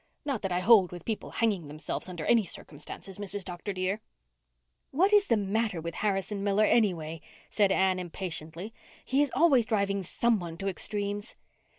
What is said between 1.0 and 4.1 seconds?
people hanging themselves under any circumstances, Mrs. Dr. dear."